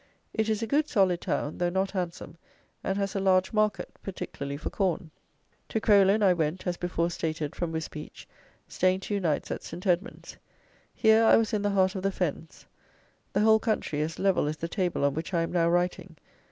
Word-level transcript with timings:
It 0.33 0.49
is 0.49 0.63
a 0.63 0.65
good 0.65 0.89
solid 0.89 1.21
town, 1.21 1.59
though 1.59 1.69
not 1.69 1.91
handsome, 1.91 2.37
and 2.83 2.97
has 2.97 3.13
a 3.13 3.19
large 3.19 3.53
market, 3.53 3.97
particularly 4.01 4.57
for 4.57 4.71
corn. 4.71 5.11
To 5.69 5.79
Crowland, 5.79 6.23
I 6.23 6.33
went, 6.33 6.65
as 6.65 6.75
before 6.75 7.11
stated, 7.11 7.55
from 7.55 7.71
Wisbeach, 7.71 8.27
staying 8.67 9.01
two 9.01 9.19
nights 9.19 9.51
at 9.51 9.61
St. 9.61 9.85
Edmund's. 9.85 10.37
Here 10.95 11.23
I 11.23 11.35
was 11.37 11.53
in 11.53 11.61
the 11.61 11.69
heart 11.69 11.93
of 11.93 12.01
the 12.01 12.11
Fens. 12.11 12.65
The 13.33 13.41
whole 13.41 13.59
country 13.59 14.01
as 14.01 14.17
level 14.17 14.47
as 14.47 14.57
the 14.57 14.67
table 14.67 15.05
on 15.05 15.13
which 15.13 15.35
I 15.35 15.43
am 15.43 15.51
now 15.51 15.69
writing. 15.69 16.17